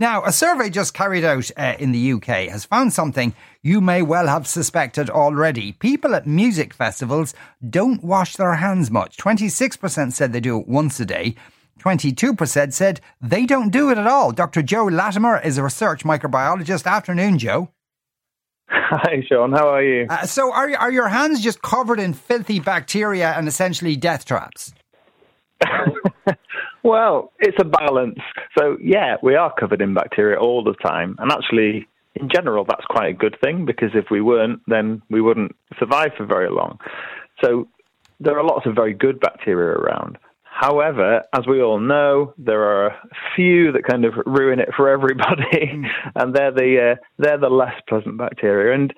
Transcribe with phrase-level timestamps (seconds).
[0.00, 4.00] Now, a survey just carried out uh, in the UK has found something you may
[4.00, 5.72] well have suspected already.
[5.72, 7.34] People at music festivals
[7.68, 9.16] don't wash their hands much.
[9.16, 11.34] 26% said they do it once a day.
[11.80, 14.30] 22% said they don't do it at all.
[14.30, 14.62] Dr.
[14.62, 16.86] Joe Latimer is a research microbiologist.
[16.86, 17.70] Afternoon, Joe.
[18.68, 19.52] Hi, Sean.
[19.52, 20.06] How are you?
[20.08, 24.72] Uh, so, are, are your hands just covered in filthy bacteria and essentially death traps?
[26.82, 28.18] well, it's a balance.
[28.58, 31.16] So, yeah, we are covered in bacteria all the time.
[31.18, 35.20] And actually, in general, that's quite a good thing because if we weren't, then we
[35.20, 36.78] wouldn't survive for very long.
[37.44, 37.68] So,
[38.20, 40.18] there are lots of very good bacteria around.
[40.42, 42.96] However, as we all know, there are a
[43.36, 45.84] few that kind of ruin it for everybody,
[46.16, 48.74] and they're the uh, they're the less pleasant bacteria.
[48.74, 48.92] And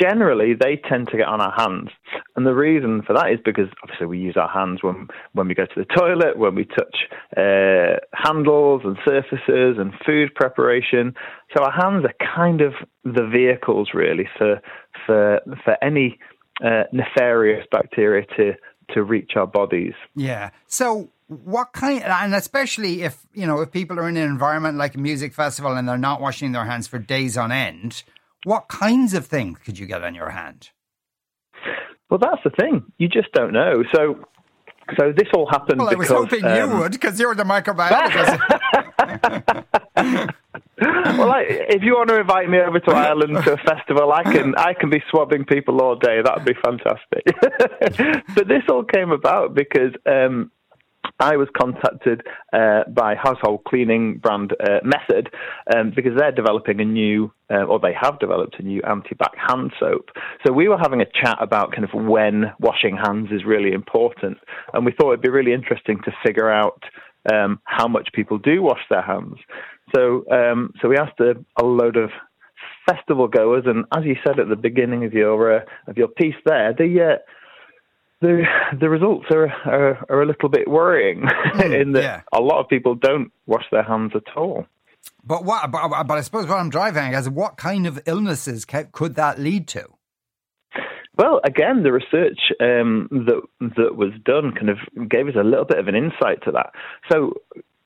[0.00, 1.90] generally, they tend to get on our hands.
[2.36, 5.54] And the reason for that is because obviously we use our hands when when we
[5.54, 6.96] go to the toilet, when we touch
[7.36, 11.14] uh, handles and surfaces and food preparation.
[11.56, 14.60] So our hands are kind of the vehicles really for
[15.06, 16.18] for for any
[16.64, 18.54] uh, nefarious bacteria to
[18.90, 19.94] to reach our bodies.
[20.14, 20.50] Yeah.
[20.66, 24.94] So what kind and especially if you know if people are in an environment like
[24.94, 28.02] a music festival and they're not washing their hands for days on end
[28.44, 30.68] what kinds of things could you get on your hand
[32.14, 34.24] well that's the thing you just don't know so
[34.98, 37.44] so this all happened well, because, I was hoping um, you would because you're the
[37.44, 38.38] microbiologist.
[41.18, 44.22] well, I, if you want to invite me over to Ireland to a festival, I
[44.24, 46.20] can I can be swabbing people all day.
[46.22, 47.24] That'd be fantastic.
[48.34, 50.50] but this all came about because um,
[51.20, 55.30] I was contacted uh, by household cleaning brand uh, Method
[55.74, 59.72] um, because they're developing a new, uh, or they have developed a new anti-bac hand
[59.78, 60.10] soap.
[60.44, 64.38] So we were having a chat about kind of when washing hands is really important,
[64.72, 66.82] and we thought it'd be really interesting to figure out
[67.32, 69.36] um, how much people do wash their hands.
[69.94, 72.10] So, um, so we asked a, a, load of
[72.88, 76.34] festival goers, and as you said at the beginning of your uh, of your piece
[76.44, 77.16] there, the uh,
[78.24, 78.44] the
[78.80, 81.22] the results are are, are a little bit worrying
[81.54, 82.20] mm, in that yeah.
[82.32, 84.66] a lot of people don't wash their hands at all.
[85.22, 85.70] But what?
[85.70, 89.38] But, but I suppose what I'm driving at is what kind of illnesses could that
[89.38, 89.86] lead to?
[91.16, 93.40] Well, again, the research um, that
[93.76, 96.72] that was done kind of gave us a little bit of an insight to that.
[97.10, 97.34] So,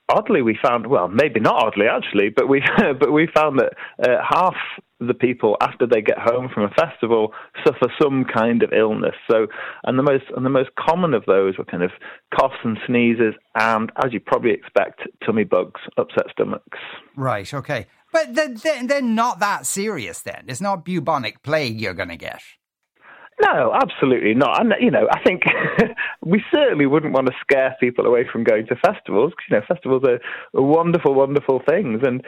[0.07, 2.63] oddly, we found well, maybe not oddly actually, but we
[2.99, 4.55] but we found that uh, half
[4.99, 7.33] the people after they get home from a festival
[7.65, 9.15] suffer some kind of illness.
[9.29, 9.47] So,
[9.83, 11.91] and the most and the most common of those were kind of
[12.37, 16.79] coughs and sneezes, and as you probably expect, tummy bugs, upset stomachs.
[17.15, 17.51] Right.
[17.53, 17.87] Okay.
[18.11, 20.21] But they're, they're not that serious.
[20.21, 22.41] Then it's not bubonic plague you're going to get.
[23.41, 24.59] No, absolutely not.
[24.59, 25.43] And you know, I think
[26.25, 29.31] we certainly wouldn't want to scare people away from going to festivals.
[29.31, 30.19] Because, you know, festivals are,
[30.59, 32.25] are wonderful, wonderful things, and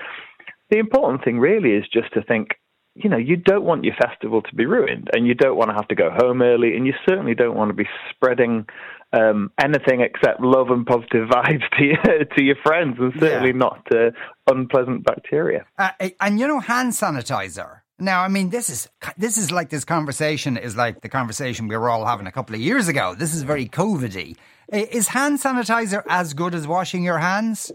[0.72, 2.52] the important thing really is just to think
[2.96, 5.76] you know, you don't want your festival to be ruined, and you don't want to
[5.76, 8.66] have to go home early, and you certainly don't want to be spreading
[9.14, 13.58] um, anything except love and positive vibes to your, to your friends, and certainly yeah.
[13.58, 14.12] not uh,
[14.48, 15.66] unpleasant bacteria.
[15.78, 17.80] Uh, and you know, hand sanitizer.
[17.98, 21.78] Now, I mean, this is this is like this conversation is like the conversation we
[21.78, 23.14] were all having a couple of years ago.
[23.16, 24.38] This is very COVIDy.
[24.70, 27.72] Is hand sanitizer as good as washing your hands?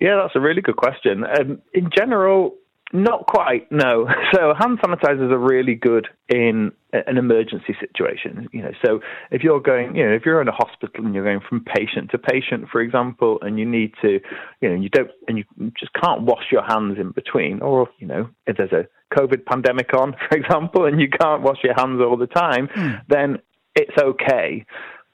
[0.00, 1.24] Yeah, that's a really good question.
[1.24, 2.54] Um, in general,
[2.92, 4.08] not quite, no.
[4.34, 8.48] So hand sanitizers are really good in an emergency situation.
[8.52, 9.00] You know, so
[9.30, 12.10] if you're going, you know, if you're in a hospital and you're going from patient
[12.10, 14.20] to patient, for example, and you need to,
[14.60, 15.44] you know, you don't, and you
[15.78, 19.94] just can't wash your hands in between, or you know, if there's a COVID pandemic
[19.94, 23.00] on, for example, and you can't wash your hands all the time, mm.
[23.08, 23.38] then
[23.74, 24.64] it's okay.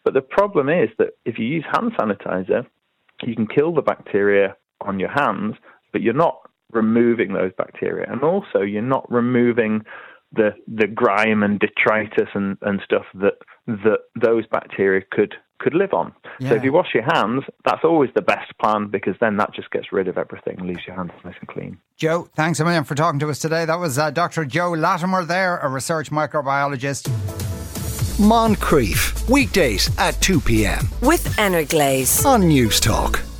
[0.04, 2.66] But the problem is that if you use hand sanitizer,
[3.22, 5.54] you can kill the bacteria on your hands,
[5.92, 8.10] but you're not removing those bacteria.
[8.10, 9.84] And also, you're not removing
[10.32, 15.94] the the grime and detritus and, and stuff that that those bacteria could could live
[15.94, 16.12] on.
[16.40, 16.50] Yeah.
[16.50, 19.70] So if you wash your hands, that's always the best plan because then that just
[19.70, 21.78] gets rid of everything and leaves your hands nice and clean.
[21.96, 23.64] Joe, thanks a million for talking to us today.
[23.64, 24.44] That was uh, Dr.
[24.44, 27.08] Joe Latimer there, a research microbiologist.
[28.18, 30.88] Moncrieff, weekdays at 2 p.m.
[31.00, 31.36] With
[31.68, 33.33] Glaze on Newstalk.